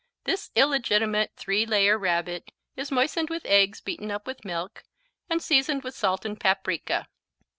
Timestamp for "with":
3.29-3.45, 4.25-4.43, 5.83-5.93